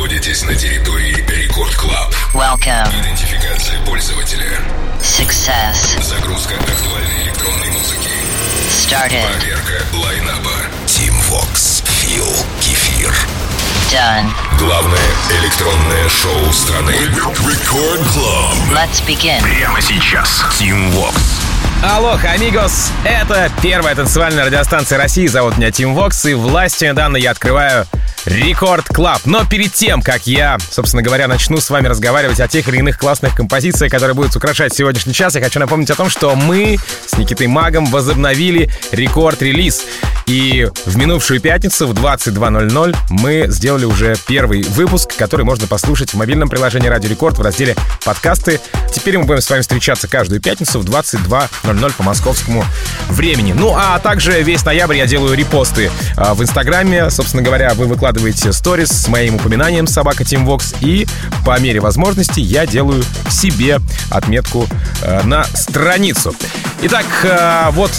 [0.00, 2.14] находитесь на территории Record Club.
[2.32, 2.88] Welcome.
[3.02, 4.58] Идентификация пользователя.
[5.02, 6.02] Success.
[6.02, 8.08] Загрузка актуальной электронной музыки.
[8.70, 9.26] Started.
[9.26, 10.52] Проверка лайнапа.
[10.86, 11.84] Tim Vox.
[11.86, 12.24] Фил.
[12.62, 13.14] Кефир.
[13.92, 14.30] Done.
[14.58, 16.92] Главное электронное шоу страны.
[16.92, 18.54] Record Club.
[18.72, 19.42] Let's begin.
[19.42, 20.46] Прямо сейчас.
[20.58, 21.14] Tim Vox.
[21.82, 22.92] Алло, amigos!
[23.04, 25.26] Это первая танцевальная радиостанция России.
[25.26, 27.86] Зовут меня Tim Vox, и властью данной я открываю
[28.26, 29.22] Record Club.
[29.24, 32.98] Но перед тем, как я, собственно говоря, начну с вами разговаривать о тех или иных
[32.98, 37.16] классных композициях, которые будут украшать сегодняшний час, я хочу напомнить о том, что мы с
[37.16, 39.82] Никитой Магом возобновили рекорд-релиз.
[40.26, 46.16] И в минувшую пятницу в 22.00 мы сделали уже первый выпуск, который можно послушать в
[46.16, 48.60] мобильном приложении Радио Рекорд в разделе «Подкасты».
[48.94, 52.64] Теперь мы будем с вами встречаться каждую пятницу в 22.00 по московскому
[53.08, 53.52] времени.
[53.52, 57.10] Ну, а также весь ноябрь я делаю репосты а, в Инстаграме.
[57.10, 61.06] Собственно говоря, вы выкладываете сторис с моим упоминанием «Собака Тимвокс», и
[61.44, 64.66] по мере возможности я делаю себе отметку
[65.02, 66.34] э, на страницу.
[66.82, 67.92] Итак, э, вот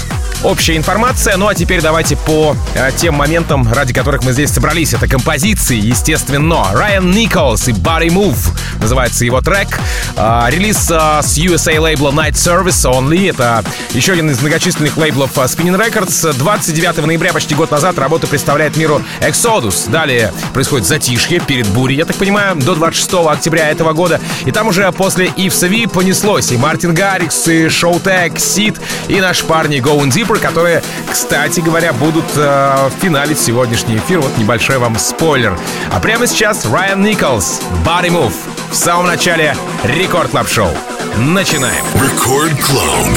[0.44, 1.38] общая информация.
[1.38, 4.94] Ну а теперь давайте по э, тем моментам, ради которых мы здесь собрались.
[4.94, 6.66] Это композиции, естественно.
[6.74, 8.38] Райан Николс и Body Move
[8.80, 9.80] называется его трек.
[10.16, 13.30] Э, релиз э, с USA лейбла Night Service Only.
[13.30, 13.61] Это
[13.92, 16.34] еще один из многочисленных лейблов э, Spinning Records.
[16.38, 19.90] 29 ноября, почти год назад, работа представляет миру Exodus.
[19.90, 24.20] Далее происходит затишье перед бурей, я так понимаю, до 26 октября этого года.
[24.46, 29.46] И там уже после Ивса Ви понеслось и Мартин Гаррикс, и Шоутек, Сид, и наши
[29.46, 34.20] парни Going Deeper, которые, кстати говоря, будут э, финалить сегодняшний эфир.
[34.20, 35.58] Вот небольшой вам спойлер.
[35.92, 38.34] А прямо сейчас Райан Николс, Body Move.
[38.72, 40.70] В самом начале Рекорд Клаб Шоу.
[41.18, 41.84] Начинаем.
[41.96, 43.08] Рекорд Клаб.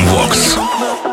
[0.00, 1.11] Vox.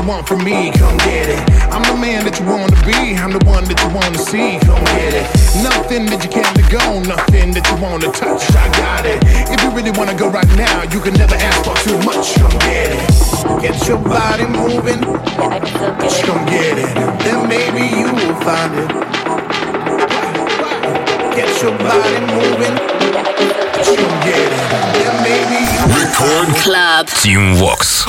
[0.00, 1.40] You want from me, come get it.
[1.72, 4.82] I'm the man that you wanna be, I'm the one that you wanna see, come
[4.96, 5.26] get it.
[5.60, 9.20] Nothing that you can't let go, nothing that you wanna touch, I got it.
[9.52, 12.56] If you really wanna go right now, you can never ask for too much, come
[12.64, 13.02] get it.
[13.60, 15.00] Get your body moving,
[16.00, 16.90] just come get it.
[17.24, 18.88] Then maybe you will find it.
[21.36, 22.76] Get your body moving,
[23.76, 24.64] just come get it.
[24.96, 27.08] Then maybe you Record Club.
[27.20, 28.04] Team Vox.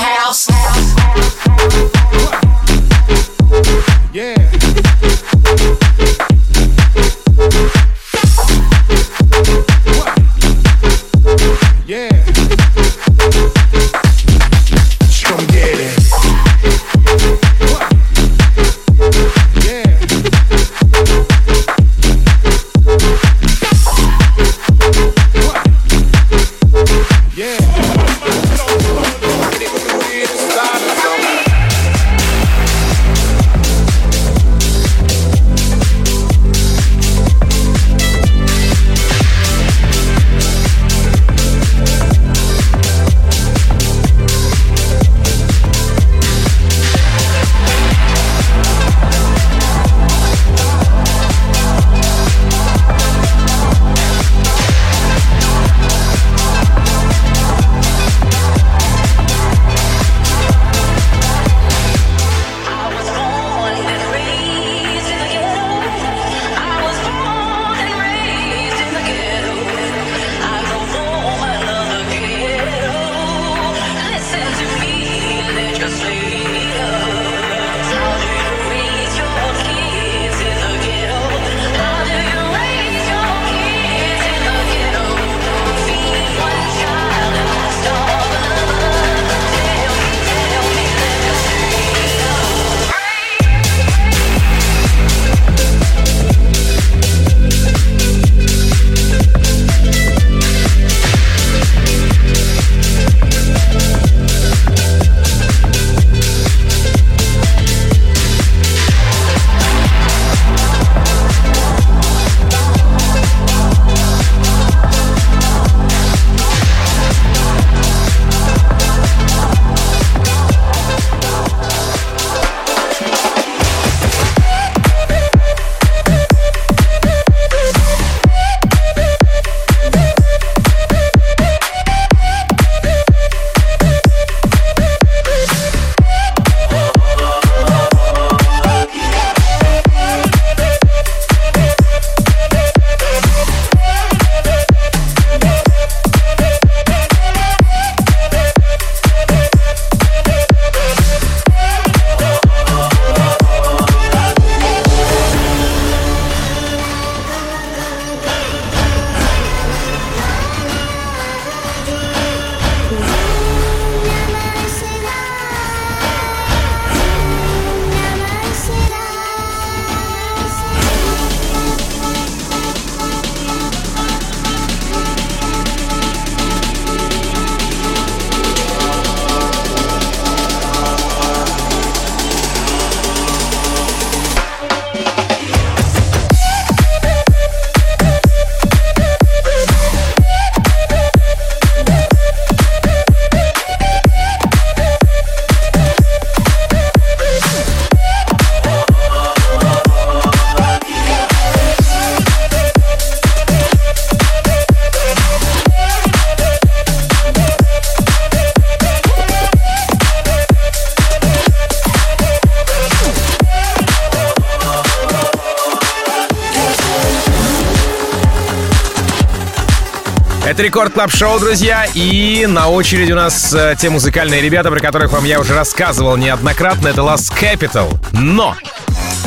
[220.62, 225.10] Record Club Show, друзья, и на очереди у нас э, те музыкальные ребята, про которых
[225.10, 227.92] вам я уже рассказывал неоднократно, это Last Capital.
[228.12, 228.54] Но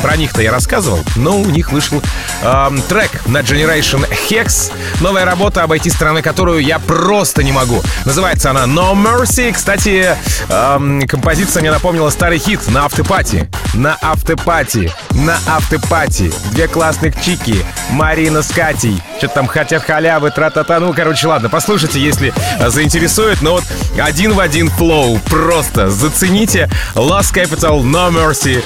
[0.00, 2.02] про них-то я рассказывал, но у них вышел
[2.42, 4.72] эм, трек на Generation Hex.
[5.00, 7.82] Новая работа, обойти стороны которую я просто не могу.
[8.06, 9.52] Называется она No Mercy.
[9.52, 10.16] Кстати,
[10.48, 13.48] эм, композиция мне напомнила старый хит на афтепати.
[13.76, 14.90] На афтепати.
[15.12, 16.32] На афтепати.
[16.52, 17.64] Две классных чики.
[17.90, 19.02] Марина с Катей.
[19.18, 20.80] Что-то там хотят халявы, тра-та-та.
[20.80, 23.42] Ну, короче, ладно, послушайте, если э, заинтересует.
[23.42, 23.64] Но вот
[23.98, 25.18] один в один флоу.
[25.18, 26.70] Просто зацените.
[26.94, 28.64] Last Capital, No Mercy.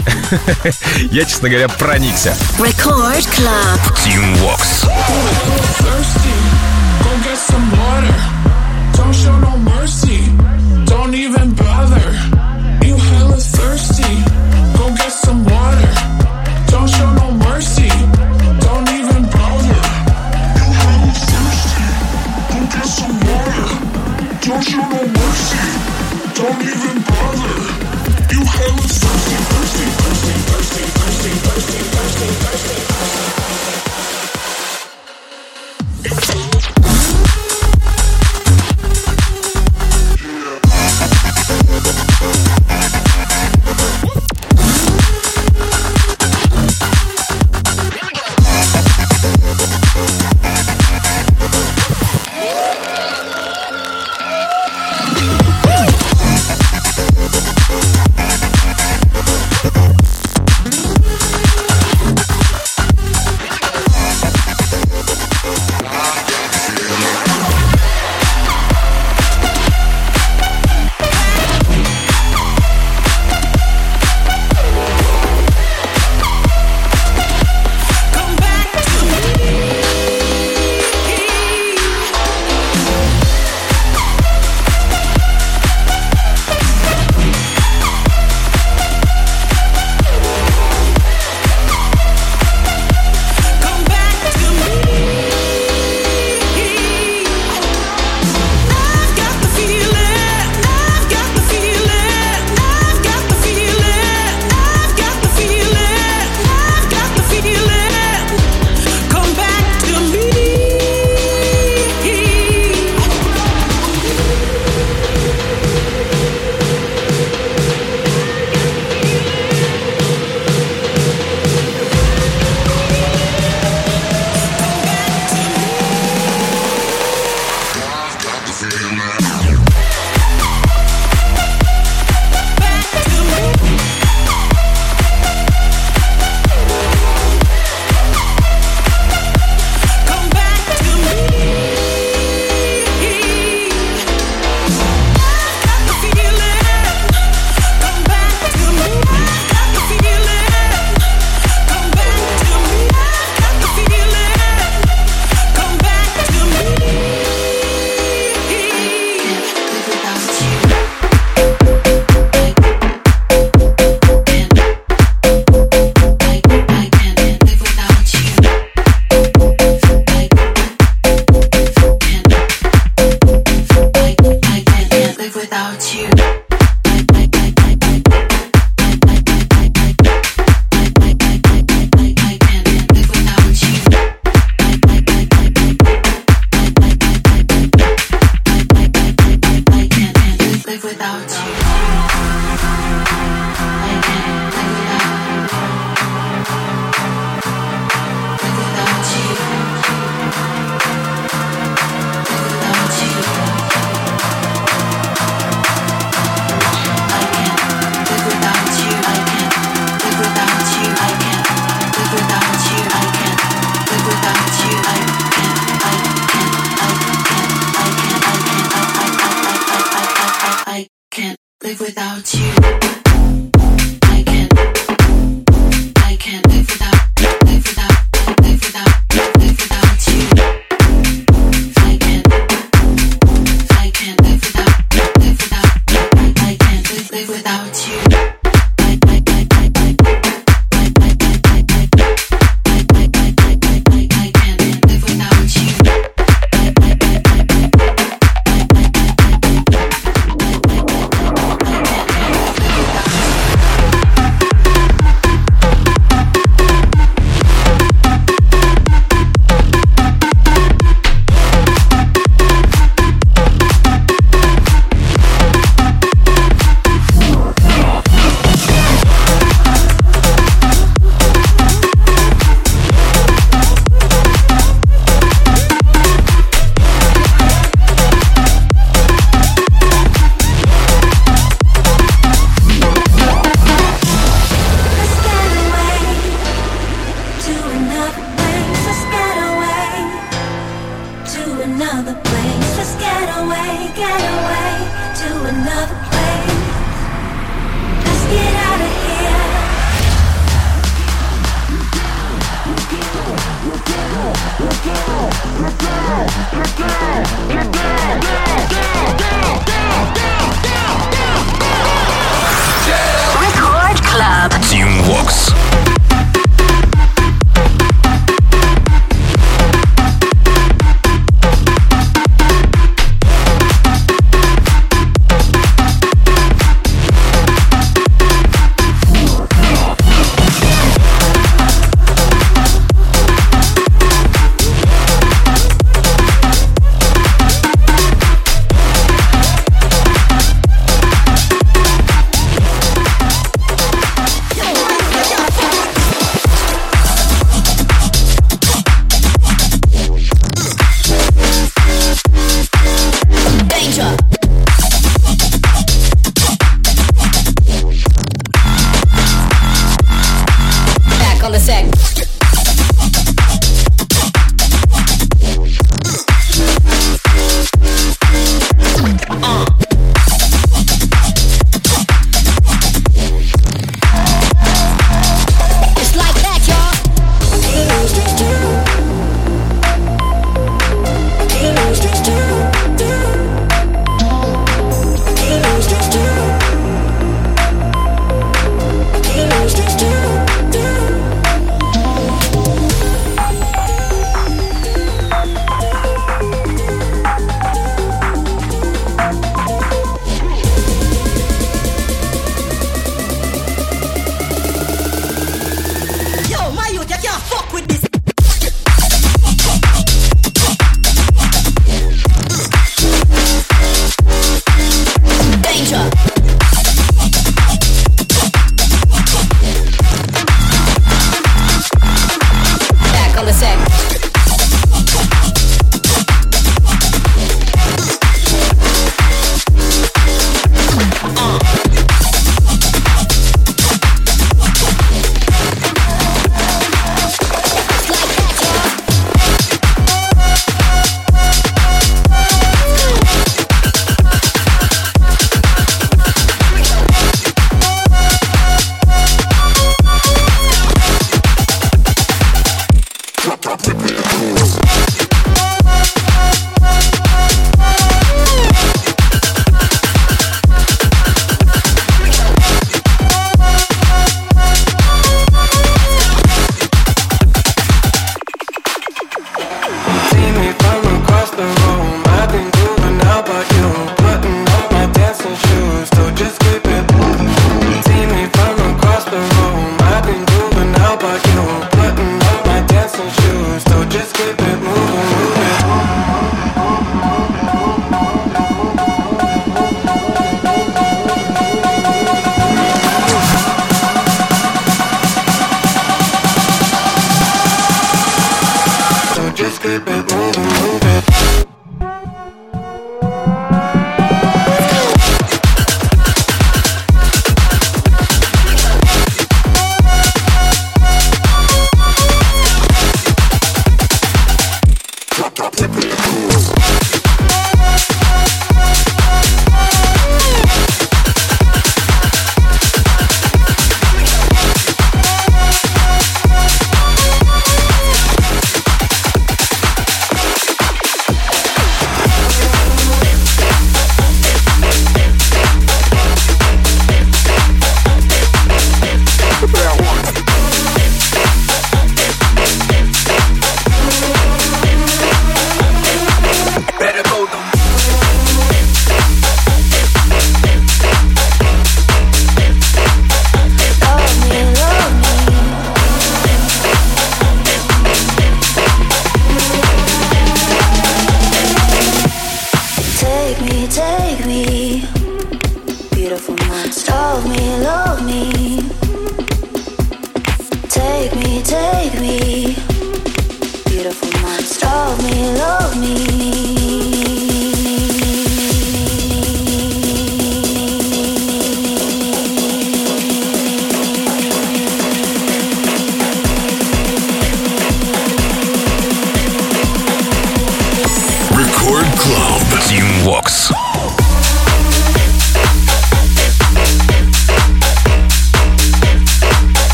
[1.13, 2.37] Я, честно говоря, проникся.
[2.59, 3.81] Record Club.
[4.05, 5.90] Team Vox.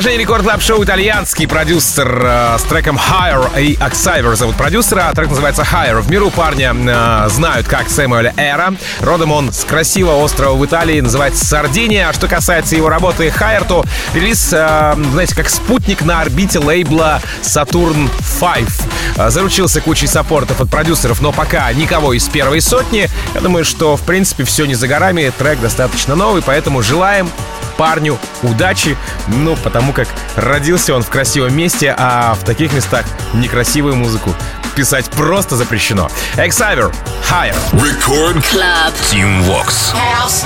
[0.00, 5.12] Record Club Show итальянский продюсер э, с треком Higher и Оксайвер зовут продюсера.
[5.14, 6.00] Трек называется Higher.
[6.00, 8.74] В миру парня э, знают как Сэмюэля Эра.
[9.00, 12.08] Родом он с красивого острова в Италии, называется Сардиния.
[12.08, 17.20] А что касается его работы Higher, то релиз, э, знаете, как спутник на орбите лейбла
[17.42, 18.08] Saturn
[18.40, 18.64] 5.
[19.16, 23.10] Э, заручился кучей саппортов от продюсеров, но пока никого из первой сотни.
[23.34, 25.30] Я думаю, что, в принципе, все не за горами.
[25.38, 27.28] Трек достаточно новый, поэтому желаем
[27.82, 33.96] парню удачи, ну, потому как родился он в красивом месте, а в таких местах некрасивую
[33.96, 34.36] музыку
[34.76, 36.08] писать просто запрещено.
[36.36, 36.94] Exaver,
[37.28, 37.56] Higher.
[37.72, 38.94] Record Club.
[39.10, 39.92] Team Vox.
[39.92, 40.44] House.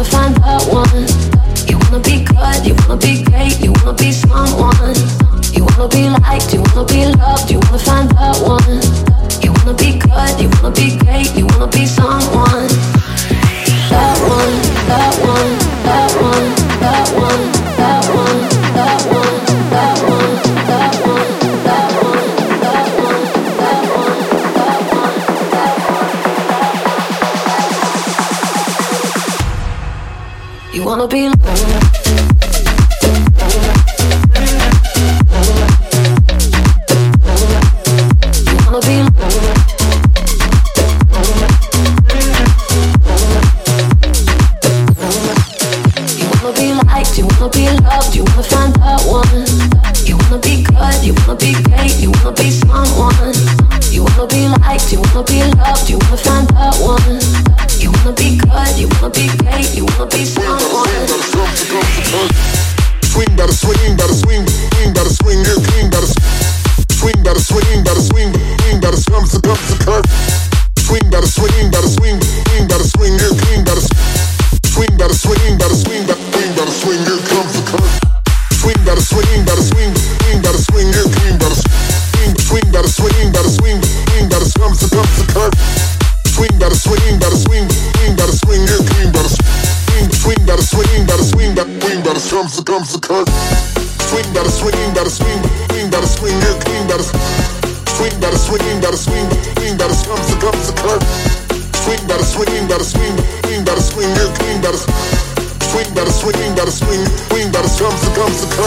[0.00, 0.39] I'll find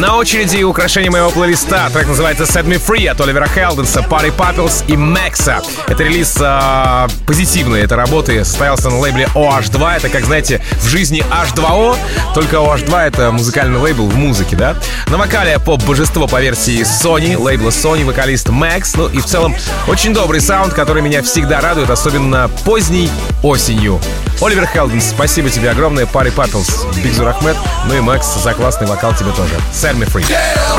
[0.00, 1.90] На очереди украшение моего плейлиста.
[1.92, 5.60] Трек называется Set Me Free от Оливера Хелденса, Party Pupils и Мэкса.
[5.88, 7.82] Это релиз э, позитивный.
[7.82, 9.96] Это работы состоялся на лейбле OH2.
[9.98, 11.98] Это, как знаете, в жизни H2O.
[12.32, 14.74] Только OH2 это музыкальный лейбл в музыке, да?
[15.08, 18.94] На вокале поп-божество по версии Sony, лейбла Sony, вокалист Мэкс.
[18.96, 19.54] Ну и в целом
[19.86, 23.10] очень добрый саунд, который меня всегда радует, особенно поздней
[23.42, 24.00] осенью.
[24.40, 26.06] Оливер Хелденс, спасибо тебе огромное.
[26.06, 29.54] Party Pupils, бик зур рәхмәт, ну и Мэкс за классный вокал тебе тоже.
[29.90, 30.22] Sam Mifri.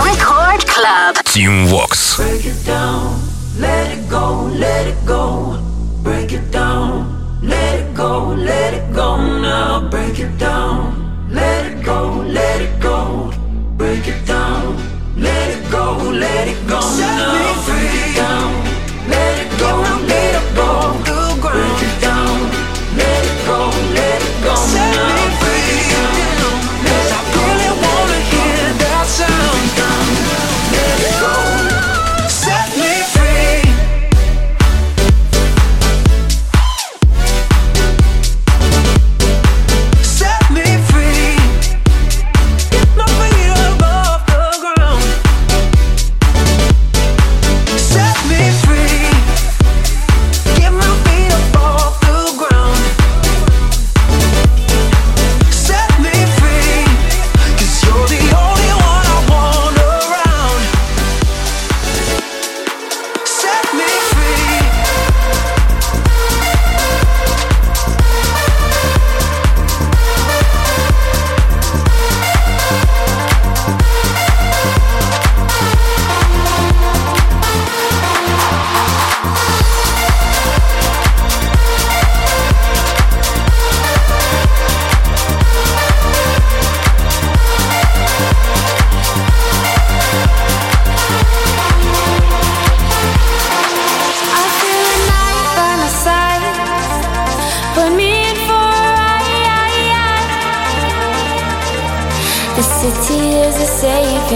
[0.06, 1.15] Record Club.
[1.26, 2.15] Team Walks.
[2.15, 3.19] Break it down,
[3.60, 5.60] let it go, let it go.
[6.02, 9.89] Break it down, let it go, let it go now.
[9.89, 13.34] Break it down, let it go, let it go.
[13.76, 14.78] Break it down,
[15.17, 17.65] let it go, let it go now.
[17.65, 18.50] Break it down,
[19.10, 19.74] let it go,
[20.08, 21.11] let it go.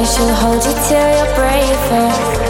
[0.03, 2.44] she'll hold you till you're braver.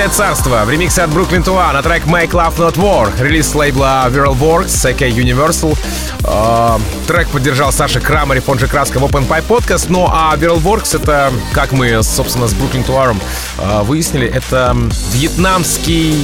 [0.00, 3.54] Тридевятое царство в ремиксе от Brooklyn Туа на трек Make Love Not War, релиз с
[3.54, 5.76] лейбла Viral Works, aka Universal.
[6.24, 9.86] Э, трек поддержал Саша Крамарев, он же Краска в Open Pie Podcast.
[9.90, 13.20] Ну а Viral Works это, как мы, собственно, с Brooklyn Туаром
[13.58, 14.74] э, выяснили, это
[15.12, 16.14] вьетнамский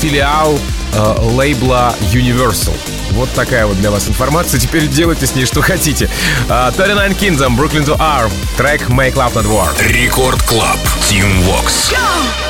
[0.00, 0.58] филиал
[0.94, 2.74] э, лейбла Universal.
[3.10, 4.58] Вот такая вот для вас информация.
[4.58, 6.08] Теперь делайте с ней что хотите.
[6.48, 9.68] Uh, 39 Kingdom, Brooklyn to R, трек Make Love Not War.
[9.92, 10.78] Рекорд Клаб.
[11.02, 11.92] Team Vox.
[11.92, 12.45] Go!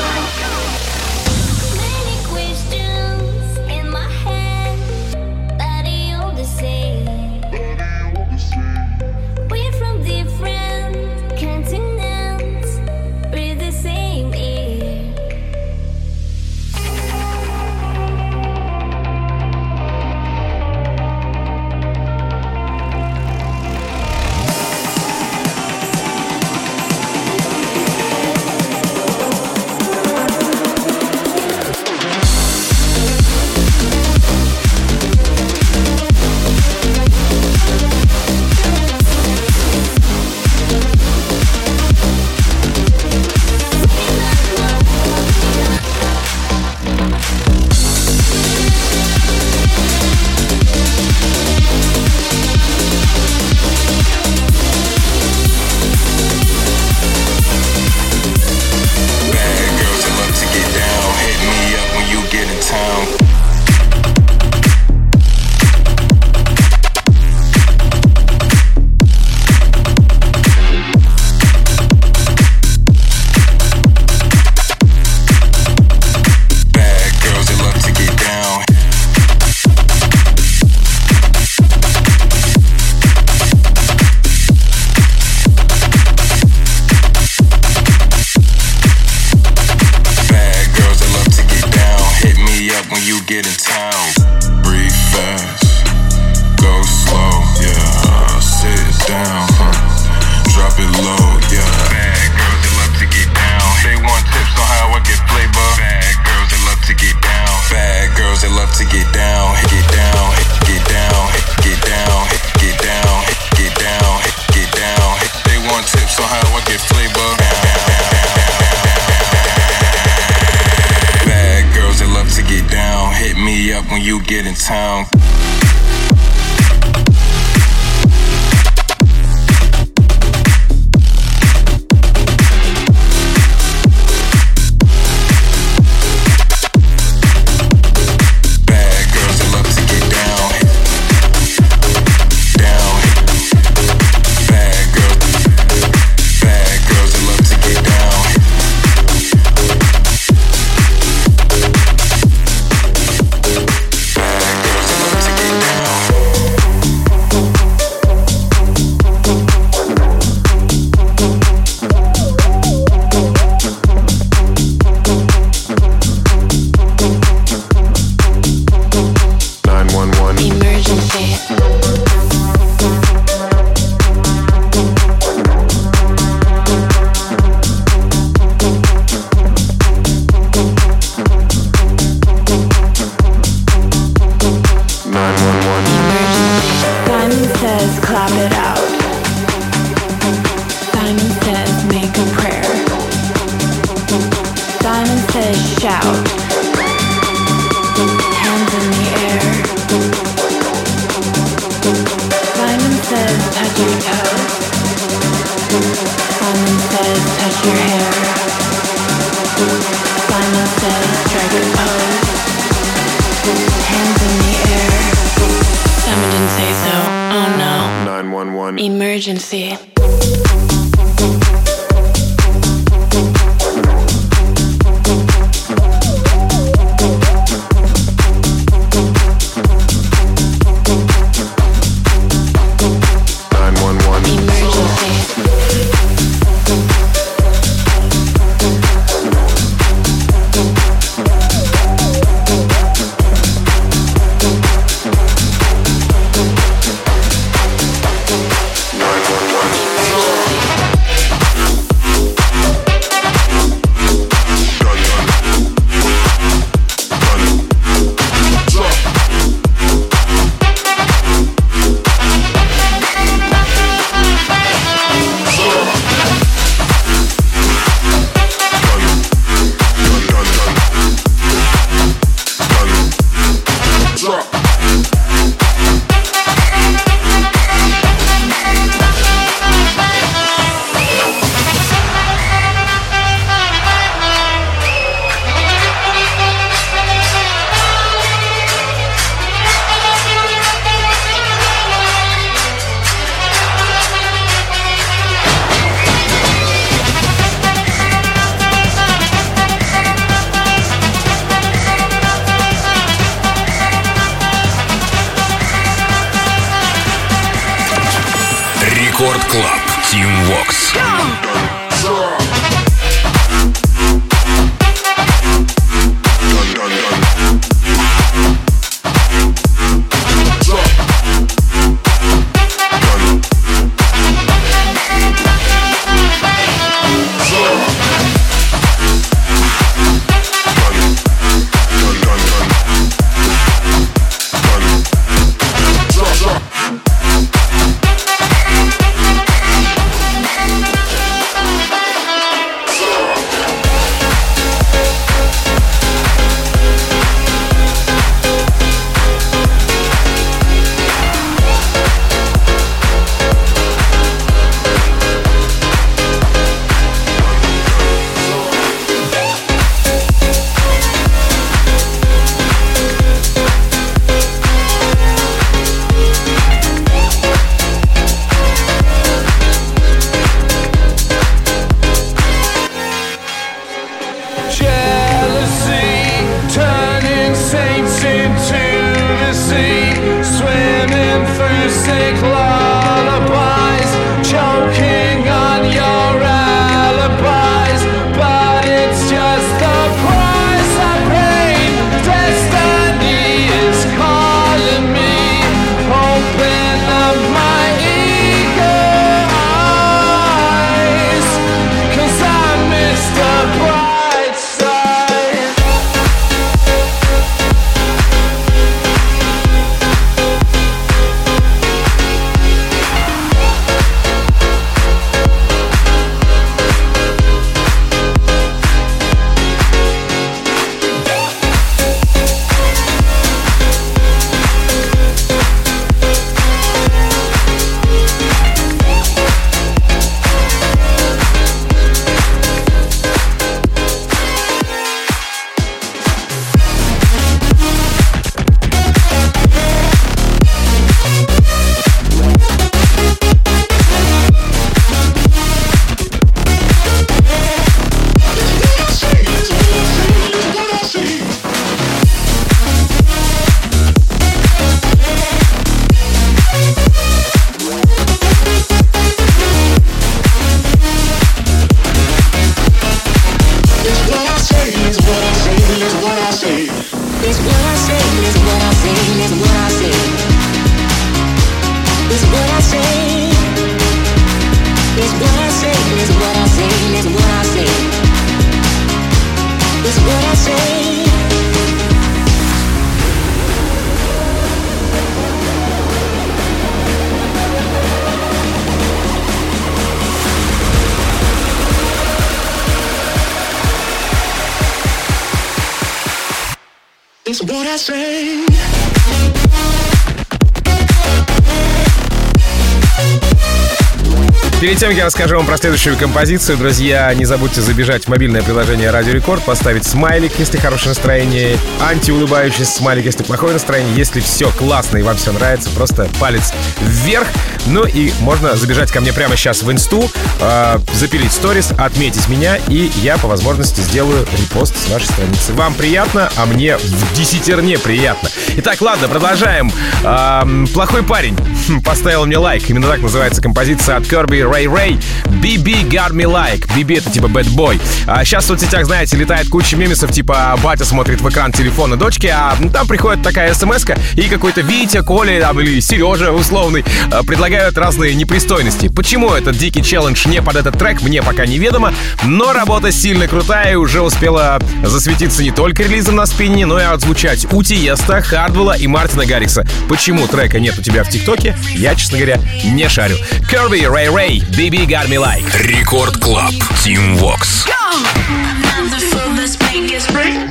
[504.97, 508.63] Перед тем, как я расскажу вам про следующую композицию, друзья, не забудьте забежать в мобильное
[508.63, 514.71] приложение Радио Рекорд, поставить смайлик, если хорошее настроение, антиулыбающийся смайлик, если плохое настроение, если все
[514.71, 517.45] классно и вам все нравится, просто палец вверх.
[517.85, 522.77] Ну и можно забежать ко мне прямо сейчас в инсту, э, запилить сторис, отметить меня,
[522.87, 525.73] и я по возможности сделаю репост с вашей страницы.
[525.73, 528.49] Вам приятно, а мне в десятерне приятно.
[528.77, 529.91] Итак, ладно, продолжаем.
[530.23, 531.55] Э, плохой парень
[532.03, 532.89] поставил мне лайк.
[532.89, 535.21] Именно так называется композиция от Kirby Ray Ray.
[535.45, 536.87] BB Got Me Like.
[536.95, 538.01] BB это типа Bad Boy.
[538.25, 542.47] А сейчас в соцсетях, знаете, летает куча мемесов, типа батя смотрит в экран телефона дочки,
[542.47, 547.97] а там приходит такая смс и какой-то Витя, Коля там, или Сережа условный а, предлагают
[547.97, 549.07] разные непристойности.
[549.07, 552.13] Почему этот дикий челлендж не под этот трек, мне пока неведомо,
[552.43, 557.03] но работа сильно крутая и уже успела засветиться не только релизом на спине, но и
[557.03, 559.85] отзвучать у Тиеста, Хардвелла и Мартина Гаррикса.
[560.07, 563.37] Почему трека нет у тебя в ТикТоке, я, честно говоря, не шарю.
[563.71, 565.65] Kirby, Ray Ray, BB Got Me Like.
[565.89, 566.69] Рекорд Клаб.
[567.03, 567.87] Team Vox.
[567.89, 570.69] I'm the fool that's make it spring.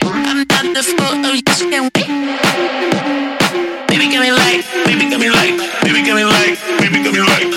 [0.00, 2.08] I'm not the fool who just can't wait.
[3.88, 7.20] Baby, got me like, baby, got me like, baby, got me like, baby, got me
[7.20, 7.55] like,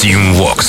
[0.00, 0.59] Тим Вокс.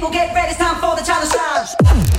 [0.00, 2.09] people get ready, it's time for the challenge.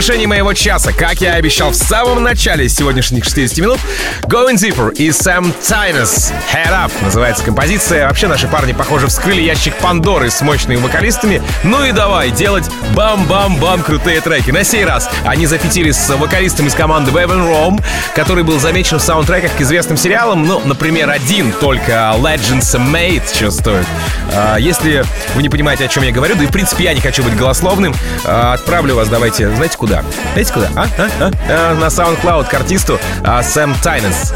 [0.00, 3.78] Завершении моего часа, как я и обещал в самом начале сегодняшних 60 минут,
[4.22, 8.08] Going Deeper и Sam Tynus Head Up называется композиция.
[8.08, 11.42] Вообще наши парни, похоже, вскрыли ящик Пандоры с мощными вокалистами.
[11.64, 14.50] Ну и давай делать бам-бам-бам крутые треки.
[14.50, 17.78] На сей раз они зафитили с вокалистом из команды Вевен Ром,
[18.14, 20.46] который был замечен в саундтреках к известным сериалам.
[20.46, 23.86] Ну, например, один только Legends Made, что стоит.
[24.32, 27.02] А, Если вы не понимаете, о чем я говорю, да и в принципе я не
[27.02, 27.94] хочу быть голословным,
[28.24, 29.89] а, отправлю вас, давайте, знаете куда?
[30.32, 30.68] Знаете куда?
[30.76, 30.86] А?
[30.98, 31.08] А?
[31.20, 31.30] А?
[31.48, 34.32] А, На SoundCloud к артисту а, Сэм Тайнес.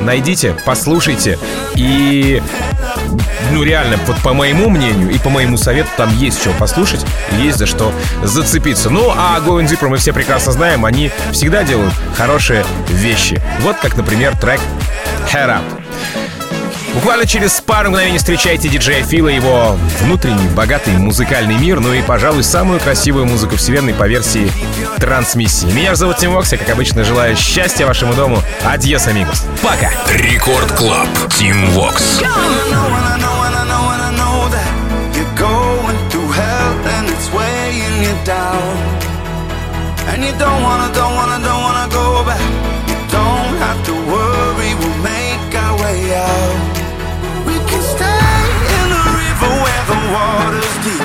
[0.00, 1.38] Найдите, послушайте
[1.74, 2.42] и
[3.52, 7.04] ну реально, вот по моему мнению и по моему совету, там есть что послушать,
[7.38, 7.92] есть за что
[8.22, 8.90] зацепиться.
[8.90, 13.40] Ну, а Going Deeper мы все прекрасно знаем, они всегда делают хорошие вещи.
[13.60, 14.60] Вот как, например, трек
[15.32, 15.83] Hurry up.
[16.94, 22.44] Буквально через пару мгновений встречайте диджея Фила, его внутренний, богатый музыкальный мир, ну и, пожалуй,
[22.44, 24.50] самую красивую музыку вселенной по версии
[24.98, 25.66] трансмиссии.
[25.66, 28.40] Меня же зовут Tim Vox, я, как обычно, желаю счастья вашему дому.
[28.64, 29.44] Adiós, amigos.
[29.60, 29.90] Пока!
[30.08, 31.08] Record Club.
[31.36, 32.22] Tim Vox.
[40.06, 42.40] And you don't wanna, don't wanna, don't wanna go back.
[42.86, 46.83] You don't have to worry, we'll make our way out.
[50.12, 51.03] Water's deep.